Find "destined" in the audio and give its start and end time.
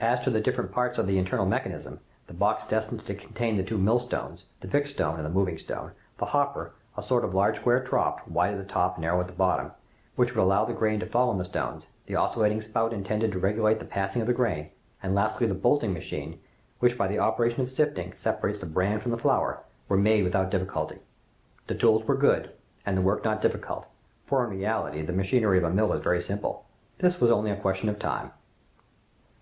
2.64-3.04